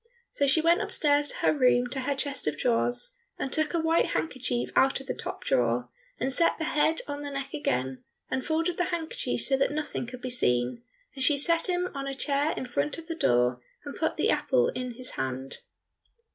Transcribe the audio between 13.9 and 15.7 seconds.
put the apple in his hand.